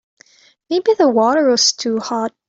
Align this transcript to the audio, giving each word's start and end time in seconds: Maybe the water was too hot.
Maybe 0.71 0.95
the 0.97 1.07
water 1.07 1.47
was 1.47 1.73
too 1.73 1.99
hot. 1.99 2.33